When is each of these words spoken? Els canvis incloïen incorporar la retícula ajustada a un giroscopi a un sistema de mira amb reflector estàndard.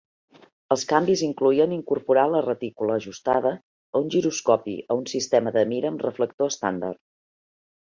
Els 0.75 0.85
canvis 0.91 1.21
incloïen 1.27 1.75
incorporar 1.75 2.23
la 2.37 2.41
retícula 2.47 2.97
ajustada 3.03 3.55
a 3.55 4.03
un 4.03 4.11
giroscopi 4.19 4.77
a 4.91 5.01
un 5.05 5.09
sistema 5.17 5.59
de 5.61 5.69
mira 5.77 5.97
amb 5.97 6.11
reflector 6.13 6.57
estàndard. 6.59 7.05